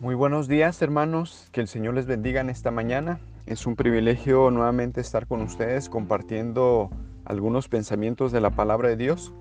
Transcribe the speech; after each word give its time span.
Muy 0.00 0.14
buenos 0.14 0.48
días 0.48 0.80
hermanos, 0.80 1.50
que 1.52 1.60
el 1.60 1.68
Señor 1.68 1.92
les 1.92 2.06
bendiga 2.06 2.40
en 2.40 2.48
esta 2.48 2.70
mañana. 2.70 3.20
Es 3.44 3.66
un 3.66 3.76
privilegio 3.76 4.50
nuevamente 4.50 5.02
estar 5.02 5.26
con 5.26 5.42
ustedes 5.42 5.90
compartiendo 5.90 6.88
algunos 7.26 7.68
pensamientos 7.68 8.32
de 8.32 8.40
la 8.40 8.48
palabra 8.48 8.88
de 8.88 8.96
Dios. 8.96 9.34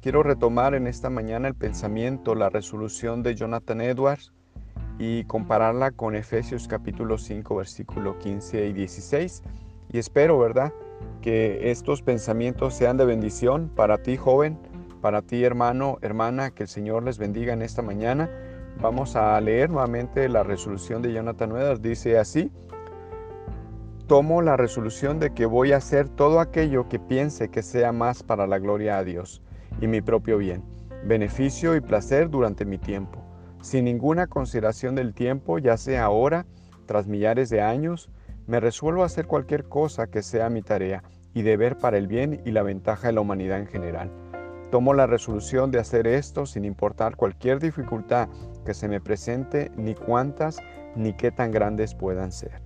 Quiero 0.00 0.22
retomar 0.22 0.76
en 0.76 0.86
esta 0.86 1.10
mañana 1.10 1.48
el 1.48 1.56
pensamiento, 1.56 2.36
la 2.36 2.50
resolución 2.50 3.24
de 3.24 3.34
Jonathan 3.34 3.80
Edwards 3.80 4.32
y 5.00 5.24
compararla 5.24 5.90
con 5.90 6.14
Efesios 6.14 6.68
capítulo 6.68 7.18
5 7.18 7.56
versículo 7.56 8.16
15 8.20 8.68
y 8.68 8.72
16. 8.74 9.42
Y 9.92 9.98
espero, 9.98 10.38
¿verdad?, 10.38 10.72
que 11.20 11.72
estos 11.72 12.02
pensamientos 12.02 12.74
sean 12.74 12.96
de 12.96 13.06
bendición 13.06 13.72
para 13.74 13.98
ti 13.98 14.16
joven, 14.16 14.56
para 15.00 15.22
ti 15.22 15.42
hermano, 15.42 15.98
hermana, 16.00 16.52
que 16.52 16.62
el 16.62 16.68
Señor 16.68 17.02
les 17.02 17.18
bendiga 17.18 17.52
en 17.52 17.62
esta 17.62 17.82
mañana. 17.82 18.30
Vamos 18.80 19.16
a 19.16 19.40
leer 19.40 19.70
nuevamente 19.70 20.28
la 20.28 20.42
resolución 20.42 21.00
de 21.00 21.12
Jonathan 21.12 21.50
Edwards. 21.52 21.80
Dice 21.80 22.18
así, 22.18 22.52
tomo 24.06 24.42
la 24.42 24.56
resolución 24.56 25.18
de 25.18 25.32
que 25.32 25.46
voy 25.46 25.72
a 25.72 25.78
hacer 25.78 26.10
todo 26.10 26.40
aquello 26.40 26.86
que 26.88 26.98
piense 26.98 27.48
que 27.48 27.62
sea 27.62 27.92
más 27.92 28.22
para 28.22 28.46
la 28.46 28.58
gloria 28.58 28.98
a 28.98 29.04
Dios 29.04 29.42
y 29.80 29.86
mi 29.86 30.02
propio 30.02 30.36
bien, 30.36 30.62
beneficio 31.04 31.74
y 31.74 31.80
placer 31.80 32.28
durante 32.28 32.66
mi 32.66 32.76
tiempo, 32.76 33.24
sin 33.62 33.86
ninguna 33.86 34.26
consideración 34.26 34.94
del 34.94 35.14
tiempo, 35.14 35.58
ya 35.58 35.78
sea 35.78 36.04
ahora, 36.04 36.44
tras 36.84 37.06
millares 37.06 37.48
de 37.48 37.62
años, 37.62 38.10
me 38.46 38.60
resuelvo 38.60 39.02
a 39.02 39.06
hacer 39.06 39.26
cualquier 39.26 39.64
cosa 39.64 40.06
que 40.06 40.22
sea 40.22 40.50
mi 40.50 40.62
tarea 40.62 41.02
y 41.34 41.42
deber 41.42 41.78
para 41.78 41.96
el 41.96 42.06
bien 42.06 42.42
y 42.44 42.52
la 42.52 42.62
ventaja 42.62 43.08
de 43.08 43.14
la 43.14 43.22
humanidad 43.22 43.58
en 43.58 43.66
general. 43.66 44.10
Tomo 44.70 44.94
la 44.94 45.06
resolución 45.06 45.70
de 45.70 45.78
hacer 45.78 46.06
esto 46.06 46.46
sin 46.46 46.64
importar 46.64 47.16
cualquier 47.16 47.60
dificultad 47.60 48.28
que 48.64 48.74
se 48.74 48.88
me 48.88 49.00
presente, 49.00 49.70
ni 49.76 49.94
cuántas 49.94 50.58
ni 50.96 51.12
qué 51.12 51.30
tan 51.30 51.52
grandes 51.52 51.94
puedan 51.94 52.32
ser. 52.32 52.62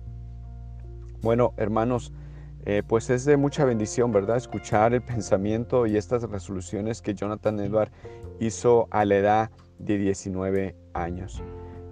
Bueno, 1.21 1.53
hermanos, 1.57 2.11
eh, 2.65 2.83
pues 2.87 3.09
es 3.09 3.25
de 3.25 3.37
mucha 3.37 3.65
bendición, 3.65 4.11
¿verdad? 4.11 4.37
Escuchar 4.37 4.93
el 4.93 5.01
pensamiento 5.01 5.85
y 5.85 5.97
estas 5.97 6.23
resoluciones 6.23 7.01
que 7.01 7.13
Jonathan 7.13 7.59
Edward 7.59 7.91
hizo 8.39 8.87
a 8.91 9.05
la 9.05 9.15
edad 9.17 9.51
de 9.79 9.97
19 9.97 10.75
años. 10.93 11.43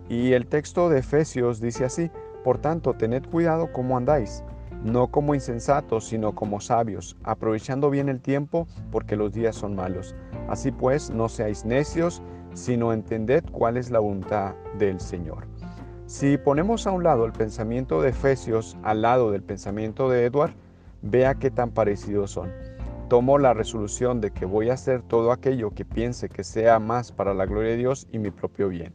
Y 0.09 0.33
el 0.33 0.47
texto 0.47 0.89
de 0.89 0.99
Efesios 0.99 1.61
dice 1.61 1.85
así, 1.85 2.11
por 2.43 2.59
tanto, 2.59 2.93
tened 2.93 3.25
cuidado 3.27 3.71
cómo 3.71 3.97
andáis, 3.97 4.43
no 4.83 5.07
como 5.07 5.35
insensatos, 5.35 6.05
sino 6.05 6.33
como 6.35 6.61
sabios, 6.61 7.17
aprovechando 7.23 7.89
bien 7.89 8.09
el 8.09 8.21
tiempo, 8.21 8.67
porque 8.91 9.15
los 9.15 9.33
días 9.33 9.55
son 9.55 9.75
malos. 9.75 10.15
Así 10.47 10.71
pues, 10.71 11.09
no 11.09 11.29
seáis 11.29 11.65
necios, 11.65 12.21
sino 12.53 12.93
entended 12.93 13.43
cuál 13.51 13.77
es 13.77 13.91
la 13.91 13.99
voluntad 13.99 14.55
del 14.77 14.99
Señor. 14.99 15.47
Si 16.05 16.37
ponemos 16.37 16.87
a 16.87 16.91
un 16.91 17.03
lado 17.03 17.25
el 17.25 17.33
pensamiento 17.33 18.01
de 18.01 18.09
Efesios 18.09 18.77
al 18.83 19.03
lado 19.03 19.31
del 19.31 19.43
pensamiento 19.43 20.09
de 20.09 20.25
Edward, 20.25 20.53
vea 21.01 21.35
qué 21.35 21.51
tan 21.51 21.71
parecidos 21.71 22.31
son. 22.31 22.51
Tomo 23.09 23.37
la 23.37 23.53
resolución 23.53 24.21
de 24.21 24.31
que 24.31 24.45
voy 24.45 24.69
a 24.69 24.73
hacer 24.73 25.01
todo 25.01 25.31
aquello 25.31 25.71
que 25.71 25.85
piense 25.85 26.29
que 26.29 26.43
sea 26.43 26.79
más 26.79 27.11
para 27.11 27.33
la 27.33 27.45
gloria 27.45 27.71
de 27.71 27.77
Dios 27.77 28.07
y 28.11 28.19
mi 28.19 28.31
propio 28.31 28.69
bien. 28.69 28.93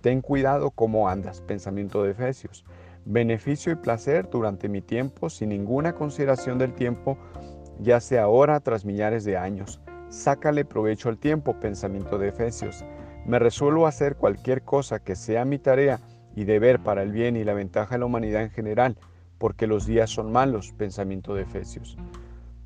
Ten 0.00 0.22
cuidado 0.22 0.70
cómo 0.70 1.08
andas, 1.08 1.42
pensamiento 1.42 2.02
de 2.02 2.12
Efesios. 2.12 2.64
Beneficio 3.04 3.72
y 3.72 3.76
placer 3.76 4.28
durante 4.30 4.68
mi 4.68 4.82
tiempo 4.82 5.30
sin 5.30 5.48
ninguna 5.48 5.94
consideración 5.94 6.58
del 6.58 6.74
tiempo, 6.74 7.18
ya 7.80 8.00
sea 8.00 8.24
ahora 8.24 8.60
tras 8.60 8.84
millares 8.84 9.24
de 9.24 9.36
años. 9.36 9.80
Sácale 10.08 10.64
provecho 10.64 11.08
al 11.08 11.18
tiempo, 11.18 11.58
pensamiento 11.60 12.18
de 12.18 12.28
Efesios. 12.28 12.84
Me 13.26 13.38
resuelvo 13.38 13.86
a 13.86 13.90
hacer 13.90 14.16
cualquier 14.16 14.62
cosa 14.62 14.98
que 14.98 15.16
sea 15.16 15.44
mi 15.44 15.58
tarea 15.58 16.00
y 16.34 16.44
deber 16.44 16.82
para 16.82 17.02
el 17.02 17.12
bien 17.12 17.36
y 17.36 17.44
la 17.44 17.54
ventaja 17.54 17.94
de 17.94 18.00
la 18.00 18.06
humanidad 18.06 18.42
en 18.42 18.50
general, 18.50 18.98
porque 19.38 19.66
los 19.66 19.86
días 19.86 20.10
son 20.10 20.30
malos, 20.30 20.72
pensamiento 20.72 21.34
de 21.34 21.42
Efesios. 21.42 21.96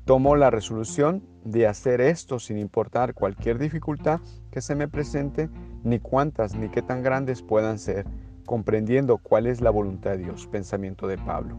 Tomo 0.05 0.35
la 0.35 0.51
resolución 0.51 1.23
de 1.43 1.65
hacer 1.65 2.01
esto 2.01 2.39
sin 2.39 2.57
importar 2.59 3.13
cualquier 3.13 3.57
dificultad 3.57 4.19
que 4.51 4.61
se 4.61 4.75
me 4.75 4.87
presente, 4.87 5.49
ni 5.83 5.99
cuántas 5.99 6.55
ni 6.55 6.69
qué 6.69 6.81
tan 6.81 7.01
grandes 7.01 7.41
puedan 7.41 7.79
ser, 7.79 8.05
comprendiendo 8.45 9.17
cuál 9.17 9.47
es 9.47 9.61
la 9.61 9.69
voluntad 9.69 10.11
de 10.11 10.19
Dios. 10.19 10.47
Pensamiento 10.47 11.07
de 11.07 11.17
Pablo. 11.17 11.57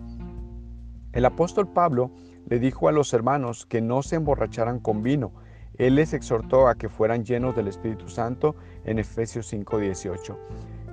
El 1.12 1.24
apóstol 1.24 1.69
Pablo 1.69 2.10
le 2.47 2.58
dijo 2.58 2.88
a 2.88 2.92
los 2.92 3.12
hermanos 3.12 3.66
que 3.66 3.80
no 3.80 4.02
se 4.02 4.16
emborracharan 4.16 4.78
con 4.78 5.02
vino. 5.02 5.32
Él 5.78 5.97
les 5.97 6.14
exhortó 6.14 6.69
a 6.69 6.74
que 6.74 6.88
fueran 6.88 7.24
llenos 7.24 7.54
del 7.56 7.69
Espíritu 7.69 8.08
Santo 8.08 8.54
en 8.84 8.98
Efesios 8.98 9.47
5:18. 9.52 10.36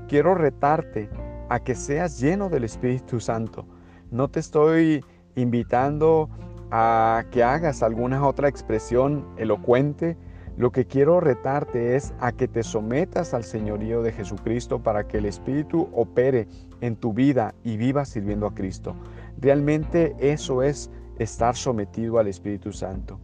Quiero 0.07 0.35
retarte 0.35 1.09
a 1.49 1.59
que 1.59 1.75
seas 1.75 2.19
lleno 2.19 2.49
del 2.49 2.63
Espíritu 2.63 3.19
Santo. 3.19 3.65
No 4.11 4.29
te 4.29 4.39
estoy 4.39 5.03
invitando 5.35 6.29
a 6.71 7.25
que 7.31 7.43
hagas 7.43 7.83
alguna 7.83 8.25
otra 8.27 8.47
expresión 8.47 9.27
elocuente, 9.37 10.17
lo 10.56 10.72
que 10.72 10.86
quiero 10.86 11.19
retarte 11.19 11.96
es 11.96 12.14
a 12.19 12.31
que 12.31 12.47
te 12.47 12.62
sometas 12.62 13.34
al 13.34 13.44
señorío 13.44 14.03
de 14.03 14.12
Jesucristo 14.12 14.84
para 14.84 15.08
que 15.08 15.18
el 15.18 15.25
Espíritu 15.25 15.90
opere 15.94 16.47
en 16.81 16.96
tu 16.96 17.12
vida 17.14 17.56
y 17.64 17.78
vivas 17.78 18.09
sirviendo 18.09 18.46
a 18.46 18.53
Cristo. 18.53 18.96
Realmente 19.40 20.16
eso 20.19 20.62
es 20.62 20.91
estar 21.18 21.56
sometido 21.56 22.19
al 22.19 22.28
Espíritu 22.28 22.72
Santo. 22.72 23.19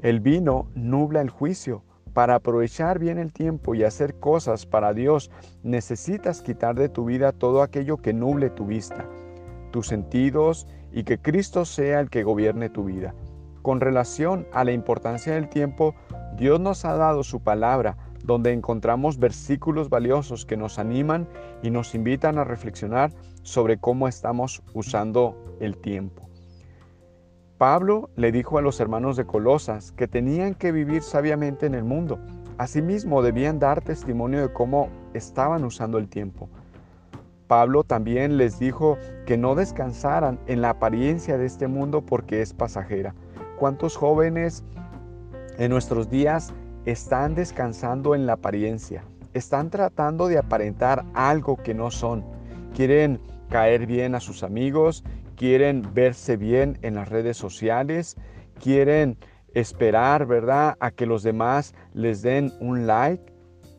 El 0.00 0.20
vino 0.20 0.68
nubla 0.74 1.20
el 1.20 1.30
juicio. 1.30 1.82
Para 2.12 2.36
aprovechar 2.36 3.00
bien 3.00 3.18
el 3.18 3.32
tiempo 3.32 3.74
y 3.74 3.82
hacer 3.82 4.20
cosas 4.20 4.66
para 4.66 4.94
Dios, 4.94 5.32
necesitas 5.64 6.42
quitar 6.42 6.76
de 6.76 6.88
tu 6.88 7.04
vida 7.04 7.32
todo 7.32 7.60
aquello 7.60 7.96
que 7.96 8.12
nuble 8.12 8.50
tu 8.50 8.66
vista, 8.66 9.08
tus 9.72 9.88
sentidos 9.88 10.68
y 10.92 11.02
que 11.02 11.18
Cristo 11.18 11.64
sea 11.64 11.98
el 11.98 12.10
que 12.10 12.22
gobierne 12.22 12.70
tu 12.70 12.84
vida. 12.84 13.16
Con 13.62 13.80
relación 13.80 14.46
a 14.52 14.62
la 14.62 14.70
importancia 14.70 15.34
del 15.34 15.48
tiempo, 15.48 15.96
Dios 16.36 16.58
nos 16.58 16.84
ha 16.84 16.96
dado 16.96 17.22
su 17.22 17.40
palabra, 17.40 17.96
donde 18.24 18.52
encontramos 18.52 19.18
versículos 19.18 19.88
valiosos 19.88 20.44
que 20.44 20.56
nos 20.56 20.78
animan 20.78 21.28
y 21.62 21.70
nos 21.70 21.94
invitan 21.94 22.38
a 22.38 22.44
reflexionar 22.44 23.12
sobre 23.42 23.78
cómo 23.78 24.08
estamos 24.08 24.62
usando 24.72 25.36
el 25.60 25.76
tiempo. 25.76 26.28
Pablo 27.58 28.10
le 28.16 28.32
dijo 28.32 28.58
a 28.58 28.62
los 28.62 28.80
hermanos 28.80 29.16
de 29.16 29.26
Colosas 29.26 29.92
que 29.92 30.08
tenían 30.08 30.54
que 30.54 30.72
vivir 30.72 31.02
sabiamente 31.02 31.66
en 31.66 31.74
el 31.74 31.84
mundo. 31.84 32.18
Asimismo, 32.58 33.22
debían 33.22 33.60
dar 33.60 33.80
testimonio 33.80 34.40
de 34.40 34.52
cómo 34.52 34.88
estaban 35.12 35.64
usando 35.64 35.98
el 35.98 36.08
tiempo. 36.08 36.48
Pablo 37.46 37.84
también 37.84 38.38
les 38.38 38.58
dijo 38.58 38.98
que 39.26 39.36
no 39.36 39.54
descansaran 39.54 40.40
en 40.46 40.62
la 40.62 40.70
apariencia 40.70 41.38
de 41.38 41.46
este 41.46 41.68
mundo 41.68 42.04
porque 42.04 42.42
es 42.42 42.52
pasajera. 42.52 43.14
¿Cuántos 43.56 43.96
jóvenes 43.96 44.64
en 45.58 45.70
nuestros 45.70 46.10
días 46.10 46.52
están 46.84 47.34
descansando 47.34 48.14
en 48.14 48.26
la 48.26 48.34
apariencia? 48.34 49.04
Están 49.32 49.70
tratando 49.70 50.28
de 50.28 50.38
aparentar 50.38 51.04
algo 51.14 51.56
que 51.56 51.74
no 51.74 51.90
son. 51.90 52.24
Quieren 52.74 53.20
caer 53.48 53.86
bien 53.86 54.14
a 54.14 54.20
sus 54.20 54.42
amigos, 54.42 55.04
quieren 55.36 55.82
verse 55.94 56.36
bien 56.36 56.78
en 56.82 56.94
las 56.94 57.08
redes 57.08 57.36
sociales, 57.36 58.16
quieren 58.60 59.16
esperar, 59.54 60.26
¿verdad?, 60.26 60.76
a 60.80 60.90
que 60.90 61.06
los 61.06 61.22
demás 61.22 61.74
les 61.92 62.22
den 62.22 62.52
un 62.60 62.86
like 62.86 63.34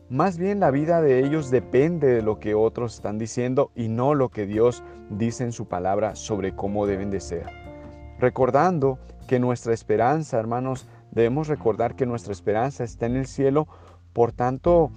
más 0.08 0.38
bien 0.38 0.60
la 0.60 0.70
vida 0.70 1.00
de 1.00 1.18
ellos 1.18 1.50
depende 1.50 2.06
de 2.06 2.22
lo 2.22 2.38
que 2.38 2.54
otros 2.54 2.94
están 2.94 3.18
diciendo 3.18 3.72
y 3.74 3.88
no 3.88 4.14
lo 4.14 4.28
que 4.28 4.46
Dios 4.46 4.84
dice 5.10 5.42
en 5.42 5.50
su 5.50 5.66
palabra 5.66 6.14
sobre 6.14 6.54
cómo 6.54 6.86
deben 6.86 7.10
de 7.10 7.18
ser. 7.18 7.46
Recordando 8.20 9.00
que 9.26 9.40
nuestra 9.40 9.74
esperanza, 9.74 10.38
hermanos, 10.38 10.86
debemos 11.16 11.48
recordar 11.48 11.96
que 11.96 12.04
nuestra 12.04 12.34
esperanza 12.34 12.84
está 12.84 13.06
en 13.06 13.16
el 13.16 13.26
cielo, 13.26 13.66
por 14.12 14.32
tanto, 14.32 14.90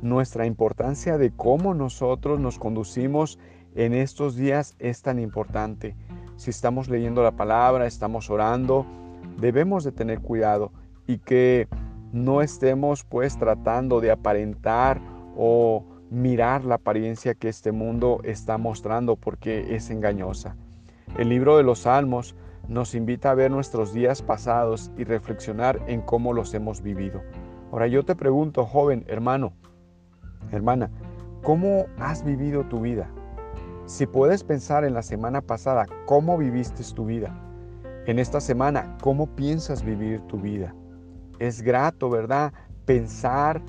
nuestra 0.00 0.46
importancia 0.46 1.18
de 1.18 1.30
cómo 1.30 1.74
nosotros 1.74 2.40
nos 2.40 2.58
conducimos 2.58 3.38
en 3.74 3.92
estos 3.92 4.36
días 4.36 4.74
es 4.78 5.02
tan 5.02 5.18
importante. 5.18 5.94
Si 6.36 6.48
estamos 6.48 6.88
leyendo 6.88 7.22
la 7.22 7.32
palabra, 7.32 7.86
estamos 7.86 8.30
orando, 8.30 8.86
debemos 9.38 9.84
de 9.84 9.92
tener 9.92 10.20
cuidado 10.20 10.72
y 11.06 11.18
que 11.18 11.68
no 12.10 12.40
estemos 12.40 13.04
pues 13.04 13.38
tratando 13.38 14.00
de 14.00 14.10
aparentar 14.10 15.02
o 15.36 15.84
mirar 16.08 16.64
la 16.64 16.76
apariencia 16.76 17.34
que 17.34 17.50
este 17.50 17.70
mundo 17.70 18.20
está 18.24 18.56
mostrando 18.56 19.16
porque 19.16 19.76
es 19.76 19.90
engañosa. 19.90 20.56
El 21.18 21.28
libro 21.28 21.58
de 21.58 21.64
los 21.64 21.80
Salmos 21.80 22.34
nos 22.68 22.94
invita 22.94 23.30
a 23.30 23.34
ver 23.34 23.50
nuestros 23.50 23.92
días 23.92 24.22
pasados 24.22 24.90
y 24.96 25.04
reflexionar 25.04 25.80
en 25.86 26.00
cómo 26.02 26.32
los 26.32 26.54
hemos 26.54 26.82
vivido. 26.82 27.22
Ahora 27.72 27.86
yo 27.86 28.04
te 28.04 28.14
pregunto, 28.14 28.64
joven, 28.64 29.04
hermano, 29.08 29.52
hermana, 30.52 30.90
¿cómo 31.42 31.86
has 31.98 32.24
vivido 32.24 32.64
tu 32.64 32.80
vida? 32.80 33.08
Si 33.86 34.06
puedes 34.06 34.42
pensar 34.42 34.84
en 34.84 34.94
la 34.94 35.02
semana 35.02 35.40
pasada, 35.40 35.86
¿cómo 36.06 36.38
viviste 36.38 36.82
tu 36.94 37.06
vida? 37.06 37.34
En 38.06 38.18
esta 38.18 38.40
semana, 38.40 38.96
¿cómo 39.00 39.26
piensas 39.34 39.84
vivir 39.84 40.20
tu 40.22 40.38
vida? 40.38 40.74
es 41.38 41.62
grato, 41.62 42.10
¿verdad? 42.10 42.52
Pensar 42.84 43.62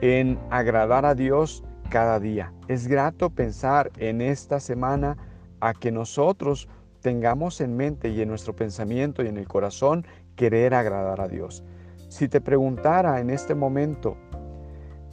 en 0.00 0.38
agradar 0.50 1.04
a 1.04 1.14
Dios 1.14 1.64
cada 1.90 2.20
día. 2.20 2.52
Es 2.68 2.86
grato 2.86 3.30
pensar 3.30 3.90
en 3.96 4.20
esta 4.20 4.60
semana 4.60 5.16
a 5.60 5.74
que 5.74 5.92
nosotros 5.92 6.68
tengamos 7.00 7.60
en 7.60 7.76
mente 7.76 8.10
y 8.10 8.20
en 8.20 8.28
nuestro 8.28 8.54
pensamiento 8.54 9.22
y 9.22 9.28
en 9.28 9.36
el 9.36 9.48
corazón 9.48 10.06
querer 10.36 10.74
agradar 10.74 11.20
a 11.20 11.28
Dios. 11.28 11.64
Si 12.08 12.28
te 12.28 12.40
preguntara 12.40 13.20
en 13.20 13.30
este 13.30 13.54
momento, 13.54 14.16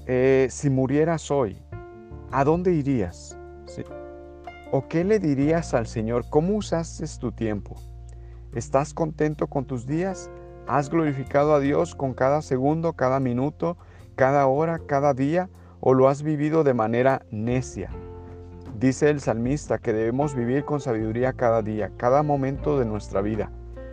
eh, 0.06 0.48
si 0.50 0.70
murieras 0.70 1.32
hoy, 1.32 1.58
¿a 2.32 2.44
dónde 2.44 2.74
irías? 2.74 3.38
¿O 4.72 4.88
qué 4.88 5.04
le 5.04 5.20
dirías 5.20 5.74
al 5.74 5.88
Señor? 5.88 6.26
¿Cómo 6.30 6.56
usaste 6.56 7.06
tu 7.20 7.32
tiempo? 7.32 7.76
¿Estás 8.54 8.94
contento 8.94 9.48
con 9.48 9.66
tus 9.66 9.86
días? 9.86 10.30
¿Has 10.68 10.90
glorificado 10.90 11.54
a 11.54 11.60
Dios 11.60 11.96
con 11.96 12.14
cada 12.14 12.42
segundo, 12.42 12.94
cada 12.94 13.20
minuto, 13.20 13.78
cada 14.16 14.48
hora, 14.48 14.80
cada 14.86 15.14
día? 15.14 15.50
¿O 15.80 15.94
lo 15.94 16.10
has 16.10 16.24
vivido 16.24 16.64
de 16.64 16.74
manera 16.74 17.26
necia? 17.32 17.92
Dice 18.80 19.10
el 19.10 19.20
salmista 19.22 19.80
que 19.80 19.92
debemos 19.92 20.36
vivir 20.36 20.64
con 20.64 20.80
sabiduría 20.80 21.34
cada 21.34 21.64
día, 21.64 21.92
cada 21.98 22.22
momento 22.22 22.78
de 22.78 22.86
nuestra 22.86 23.22
vida. 23.22 23.52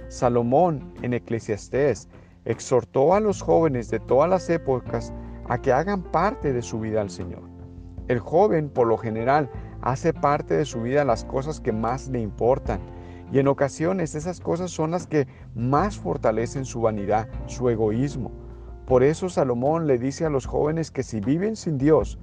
Salomón 0.09 0.93
en 1.01 1.15
Eclesiastés 1.15 2.11
exhortó 2.45 3.15
a 3.15 3.21
los 3.21 3.41
jóvenes 3.41 3.89
de 3.89 3.99
todas 3.99 4.29
las 4.29 4.51
épocas 4.51 5.11
a 5.49 5.57
que 5.57 5.73
hagan 5.73 6.03
parte 6.03 6.53
de 6.53 6.61
su 6.61 6.81
vida 6.81 7.01
al 7.01 7.09
Señor. 7.09 7.45
El 8.09 8.19
joven, 8.19 8.69
por 8.69 8.87
lo 8.87 8.99
general, 8.99 9.49
hace 9.81 10.13
parte 10.13 10.55
de 10.55 10.67
su 10.67 10.83
vida 10.83 11.03
las 11.03 11.25
cosas 11.25 11.63
que 11.63 11.73
más 11.73 12.09
le 12.09 12.21
importan. 12.21 12.81
Y 13.33 13.39
en 13.39 13.49
ocasiones 13.49 14.15
esas 14.15 14.39
cosas 14.39 14.71
son 14.71 14.91
las 14.91 15.07
que 15.07 15.27
más 15.55 15.97
fortalecen 15.97 16.67
su 16.67 16.83
vanidad, 16.83 17.27
su 17.47 17.71
egoísmo. 17.71 18.33
Por 18.87 19.03
eso 19.03 19.31
Salomón 19.31 19.87
le 19.87 19.97
dice 19.97 20.27
a 20.27 20.31
los 20.31 20.45
jóvenes 20.45 20.91
que 20.91 21.03
si 21.03 21.21
viven 21.21 21.57
sin 21.57 21.79
Dios, 21.79 22.19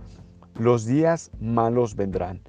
los 0.59 0.85
días 0.85 1.31
malos 1.39 1.95
vendrán. 1.95 2.41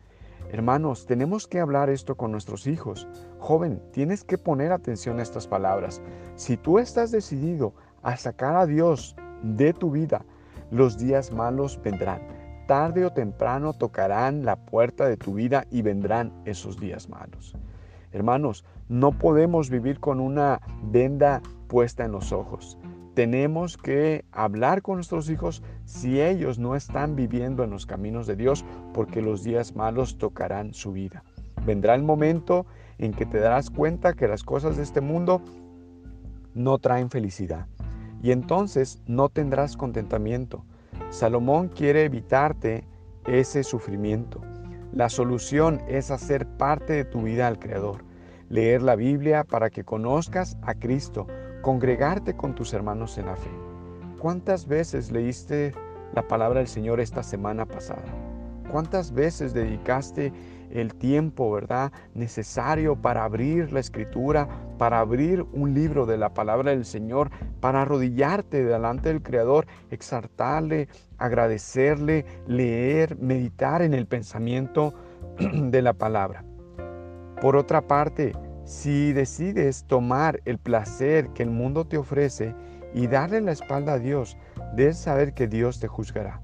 Hermanos, 0.52 1.06
tenemos 1.06 1.46
que 1.48 1.60
hablar 1.60 1.88
esto 1.88 2.14
con 2.14 2.30
nuestros 2.30 2.66
hijos. 2.66 3.08
Joven, 3.38 3.82
tienes 3.90 4.22
que 4.22 4.36
poner 4.36 4.70
atención 4.70 5.18
a 5.18 5.22
estas 5.22 5.46
palabras. 5.46 6.02
Si 6.34 6.58
tú 6.58 6.78
estás 6.78 7.10
decidido 7.10 7.72
a 8.02 8.18
sacar 8.18 8.56
a 8.56 8.66
Dios 8.66 9.16
de 9.42 9.72
tu 9.72 9.90
vida, 9.90 10.26
los 10.70 10.98
días 10.98 11.32
malos 11.32 11.80
vendrán. 11.82 12.20
Tarde 12.68 13.06
o 13.06 13.12
temprano 13.14 13.72
tocarán 13.72 14.44
la 14.44 14.56
puerta 14.56 15.06
de 15.08 15.16
tu 15.16 15.32
vida 15.32 15.64
y 15.70 15.80
vendrán 15.80 16.42
esos 16.44 16.78
días 16.78 17.08
malos. 17.08 17.56
Hermanos, 18.12 18.66
no 18.90 19.12
podemos 19.12 19.70
vivir 19.70 20.00
con 20.00 20.20
una 20.20 20.60
venda 20.82 21.40
puesta 21.66 22.04
en 22.04 22.12
los 22.12 22.30
ojos. 22.30 22.76
Tenemos 23.14 23.76
que 23.76 24.24
hablar 24.32 24.80
con 24.80 24.94
nuestros 24.94 25.28
hijos 25.28 25.62
si 25.84 26.20
ellos 26.20 26.58
no 26.58 26.74
están 26.74 27.14
viviendo 27.14 27.62
en 27.62 27.70
los 27.70 27.84
caminos 27.84 28.26
de 28.26 28.36
Dios, 28.36 28.64
porque 28.94 29.20
los 29.20 29.44
días 29.44 29.76
malos 29.76 30.16
tocarán 30.16 30.72
su 30.72 30.92
vida. 30.92 31.22
Vendrá 31.66 31.94
el 31.94 32.02
momento 32.02 32.64
en 32.96 33.12
que 33.12 33.26
te 33.26 33.38
darás 33.38 33.68
cuenta 33.68 34.14
que 34.14 34.28
las 34.28 34.42
cosas 34.42 34.76
de 34.76 34.82
este 34.82 35.02
mundo 35.02 35.42
no 36.54 36.78
traen 36.78 37.10
felicidad. 37.10 37.66
Y 38.22 38.30
entonces 38.30 39.02
no 39.06 39.28
tendrás 39.28 39.76
contentamiento. 39.76 40.64
Salomón 41.10 41.68
quiere 41.68 42.04
evitarte 42.04 42.84
ese 43.26 43.62
sufrimiento. 43.62 44.40
La 44.92 45.10
solución 45.10 45.82
es 45.86 46.10
hacer 46.10 46.46
parte 46.46 46.94
de 46.94 47.04
tu 47.04 47.22
vida 47.22 47.46
al 47.46 47.58
Creador. 47.58 48.04
Leer 48.48 48.82
la 48.82 48.96
Biblia 48.96 49.44
para 49.44 49.68
que 49.70 49.84
conozcas 49.84 50.56
a 50.62 50.74
Cristo 50.74 51.26
congregarte 51.62 52.34
con 52.34 52.54
tus 52.54 52.74
hermanos 52.74 53.16
en 53.18 53.26
la 53.26 53.36
fe. 53.36 53.50
¿Cuántas 54.18 54.66
veces 54.66 55.10
leíste 55.10 55.72
la 56.12 56.26
palabra 56.28 56.58
del 56.58 56.68
Señor 56.68 57.00
esta 57.00 57.22
semana 57.22 57.66
pasada? 57.66 58.04
¿Cuántas 58.70 59.12
veces 59.12 59.54
dedicaste 59.54 60.32
el 60.70 60.94
tiempo, 60.94 61.52
verdad, 61.52 61.92
necesario 62.14 62.96
para 62.96 63.24
abrir 63.24 63.72
la 63.72 63.80
escritura, 63.80 64.48
para 64.78 65.00
abrir 65.00 65.44
un 65.52 65.74
libro 65.74 66.06
de 66.06 66.16
la 66.16 66.32
palabra 66.32 66.70
del 66.70 66.84
Señor, 66.84 67.30
para 67.60 67.82
arrodillarte 67.82 68.64
delante 68.64 69.10
del 69.10 69.22
Creador, 69.22 69.66
exaltarle, 69.90 70.88
agradecerle, 71.18 72.24
leer, 72.46 73.16
meditar 73.18 73.82
en 73.82 73.94
el 73.94 74.06
pensamiento 74.06 74.94
de 75.38 75.82
la 75.82 75.92
palabra? 75.92 76.44
Por 77.40 77.56
otra 77.56 77.86
parte, 77.86 78.32
si 78.72 79.12
decides 79.12 79.84
tomar 79.84 80.40
el 80.46 80.56
placer 80.56 81.28
que 81.34 81.42
el 81.42 81.50
mundo 81.50 81.84
te 81.84 81.98
ofrece 81.98 82.54
y 82.94 83.06
darle 83.06 83.42
la 83.42 83.52
espalda 83.52 83.92
a 83.92 83.98
Dios, 83.98 84.38
debes 84.74 84.96
saber 84.96 85.34
que 85.34 85.46
Dios 85.46 85.78
te 85.78 85.88
juzgará. 85.88 86.40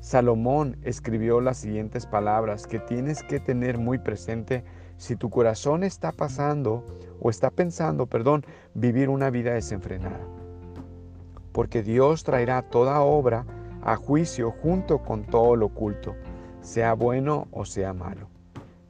Salomón 0.00 0.78
escribió 0.82 1.42
las 1.42 1.58
siguientes 1.58 2.06
palabras 2.06 2.66
que 2.66 2.78
tienes 2.78 3.22
que 3.22 3.38
tener 3.38 3.76
muy 3.76 3.98
presente 3.98 4.64
si 4.96 5.14
tu 5.14 5.28
corazón 5.28 5.84
está 5.84 6.10
pasando 6.10 6.86
o 7.20 7.28
está 7.28 7.50
pensando, 7.50 8.06
perdón, 8.06 8.46
vivir 8.72 9.10
una 9.10 9.28
vida 9.28 9.52
desenfrenada. 9.52 10.20
Porque 11.52 11.82
Dios 11.82 12.24
traerá 12.24 12.62
toda 12.62 13.02
obra 13.02 13.44
a 13.82 13.96
juicio 13.96 14.52
junto 14.62 15.02
con 15.02 15.24
todo 15.24 15.54
lo 15.54 15.66
oculto, 15.66 16.16
sea 16.62 16.94
bueno 16.94 17.46
o 17.52 17.66
sea 17.66 17.92
malo. 17.92 18.30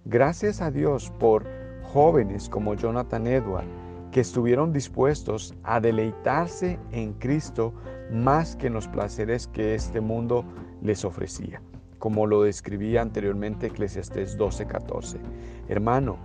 Gracias 0.05 0.63
a 0.63 0.71
Dios 0.71 1.13
por 1.19 1.58
jóvenes 1.93 2.49
como 2.49 2.75
Jonathan 2.75 3.27
Edward, 3.27 3.67
que 4.13 4.21
estuvieron 4.21 4.73
dispuestos 4.73 5.55
a 5.65 5.81
deleitarse 5.81 6.79
en 6.93 7.15
Cristo 7.15 7.73
más 8.11 8.57
que 8.57 8.69
en 8.69 8.75
los 8.75 8.89
placeres 8.89 9.47
que 9.47 9.75
este 9.75 10.01
mundo 10.01 10.45
les 10.83 11.05
ofrecía, 11.05 11.63
como 11.99 12.27
lo 12.27 12.43
describía 12.43 13.03
anteriormente 13.03 13.67
Eclesiastés 13.67 14.39
12:14. 14.39 15.19
Hermano, 15.69 16.19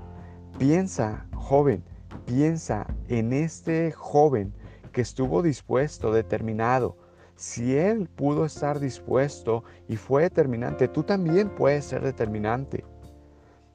piensa, 0.58 1.26
joven, 1.34 1.84
piensa 2.26 2.86
en 3.08 3.34
este 3.34 3.92
joven 3.92 4.54
que 4.92 5.02
estuvo 5.02 5.42
dispuesto, 5.42 6.12
determinado. 6.12 6.98
Si 7.36 7.76
él 7.76 8.08
pudo 8.16 8.46
estar 8.46 8.80
dispuesto 8.80 9.64
y 9.88 9.96
fue 9.96 10.24
determinante, 10.24 10.88
tú 10.88 11.04
también 11.04 11.50
puedes 11.50 11.86
ser 11.86 12.02
determinante. 12.04 12.86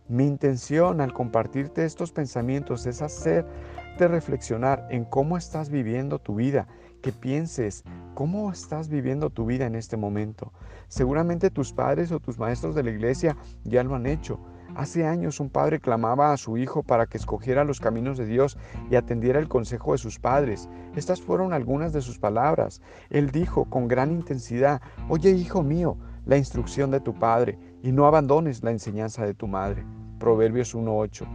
Mi 0.08 0.26
intención 0.26 1.02
al 1.02 1.12
compartirte 1.12 1.84
estos 1.84 2.12
pensamientos 2.12 2.86
es 2.86 3.02
hacerte 3.02 4.08
reflexionar 4.08 4.86
en 4.90 5.04
cómo 5.04 5.36
estás 5.36 5.68
viviendo 5.68 6.18
tu 6.18 6.36
vida, 6.36 6.66
que 7.02 7.12
pienses 7.12 7.84
cómo 8.14 8.50
estás 8.50 8.88
viviendo 8.88 9.28
tu 9.28 9.44
vida 9.44 9.66
en 9.66 9.74
este 9.74 9.98
momento. 9.98 10.54
Seguramente 10.88 11.50
tus 11.50 11.74
padres 11.74 12.10
o 12.10 12.20
tus 12.20 12.38
maestros 12.38 12.74
de 12.74 12.84
la 12.84 12.90
iglesia 12.90 13.36
ya 13.64 13.84
lo 13.84 13.94
han 13.94 14.06
hecho. 14.06 14.40
Hace 14.74 15.06
años 15.06 15.40
un 15.40 15.50
padre 15.50 15.78
clamaba 15.78 16.32
a 16.32 16.38
su 16.38 16.56
hijo 16.56 16.82
para 16.82 17.04
que 17.04 17.18
escogiera 17.18 17.64
los 17.64 17.78
caminos 17.78 18.16
de 18.16 18.24
Dios 18.24 18.56
y 18.90 18.96
atendiera 18.96 19.38
el 19.38 19.48
consejo 19.48 19.92
de 19.92 19.98
sus 19.98 20.18
padres. 20.18 20.70
Estas 20.96 21.20
fueron 21.20 21.52
algunas 21.52 21.92
de 21.92 22.00
sus 22.00 22.18
palabras. 22.18 22.80
Él 23.10 23.30
dijo 23.30 23.66
con 23.66 23.88
gran 23.88 24.10
intensidad, 24.10 24.80
oye 25.10 25.32
hijo 25.32 25.62
mío, 25.62 25.98
la 26.24 26.38
instrucción 26.38 26.90
de 26.90 27.00
tu 27.00 27.12
padre 27.12 27.58
y 27.82 27.92
no 27.92 28.06
abandones 28.06 28.62
la 28.62 28.70
enseñanza 28.70 29.26
de 29.26 29.34
tu 29.34 29.46
madre. 29.46 29.84
Proverbios 30.18 30.74
1.8. 30.74 31.26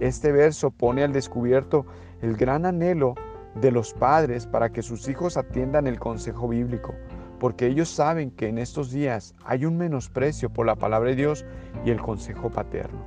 Este 0.00 0.32
verso 0.32 0.70
pone 0.70 1.04
al 1.04 1.12
descubierto 1.12 1.86
el 2.22 2.36
gran 2.36 2.66
anhelo 2.66 3.14
de 3.60 3.70
los 3.70 3.94
padres 3.94 4.46
para 4.46 4.70
que 4.70 4.82
sus 4.82 5.08
hijos 5.08 5.36
atiendan 5.36 5.86
el 5.86 5.98
consejo 5.98 6.48
bíblico, 6.48 6.94
porque 7.38 7.66
ellos 7.66 7.88
saben 7.88 8.30
que 8.30 8.48
en 8.48 8.58
estos 8.58 8.90
días 8.90 9.34
hay 9.44 9.64
un 9.64 9.76
menosprecio 9.76 10.50
por 10.50 10.66
la 10.66 10.76
palabra 10.76 11.10
de 11.10 11.16
Dios 11.16 11.44
y 11.84 11.90
el 11.90 12.00
consejo 12.00 12.50
paterno. 12.50 13.04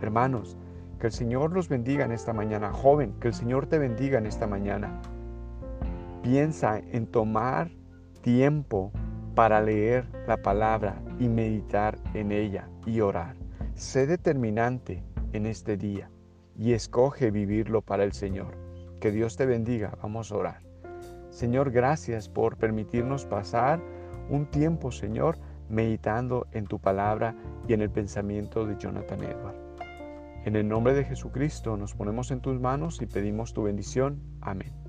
Hermanos, 0.00 0.56
que 1.00 1.08
el 1.08 1.12
Señor 1.12 1.52
los 1.52 1.68
bendiga 1.68 2.04
en 2.04 2.12
esta 2.12 2.32
mañana. 2.32 2.72
Joven, 2.72 3.14
que 3.20 3.28
el 3.28 3.34
Señor 3.34 3.66
te 3.66 3.78
bendiga 3.78 4.18
en 4.18 4.26
esta 4.26 4.46
mañana. 4.46 5.00
Piensa 6.22 6.78
en 6.78 7.08
tomar 7.08 7.70
tiempo 8.20 8.92
para 9.34 9.60
leer 9.60 10.06
la 10.28 10.36
palabra 10.36 11.02
y 11.18 11.28
meditar 11.28 11.98
en 12.14 12.30
ella 12.30 12.68
y 12.86 13.00
orar. 13.00 13.41
Sé 13.82 14.06
determinante 14.06 15.02
en 15.32 15.44
este 15.44 15.76
día 15.76 16.08
y 16.56 16.72
escoge 16.72 17.32
vivirlo 17.32 17.82
para 17.82 18.04
el 18.04 18.12
Señor. 18.12 18.56
Que 19.00 19.10
Dios 19.10 19.36
te 19.36 19.44
bendiga. 19.44 19.98
Vamos 20.00 20.30
a 20.30 20.36
orar. 20.36 20.62
Señor, 21.30 21.72
gracias 21.72 22.28
por 22.28 22.56
permitirnos 22.56 23.26
pasar 23.26 23.82
un 24.30 24.46
tiempo, 24.46 24.92
Señor, 24.92 25.36
meditando 25.68 26.46
en 26.52 26.68
tu 26.68 26.78
palabra 26.78 27.34
y 27.66 27.72
en 27.72 27.82
el 27.82 27.90
pensamiento 27.90 28.64
de 28.66 28.76
Jonathan 28.78 29.24
Edward. 29.24 29.56
En 30.44 30.54
el 30.54 30.68
nombre 30.68 30.94
de 30.94 31.04
Jesucristo 31.04 31.76
nos 31.76 31.92
ponemos 31.92 32.30
en 32.30 32.40
tus 32.40 32.60
manos 32.60 33.02
y 33.02 33.06
pedimos 33.06 33.52
tu 33.52 33.64
bendición. 33.64 34.22
Amén. 34.40 34.81